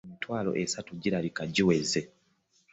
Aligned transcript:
Emitwalo 0.07 0.51
esatu 0.63 0.91
girabika 1.01 1.43
giweze. 1.53 2.01